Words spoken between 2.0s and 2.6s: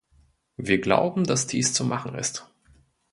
ist.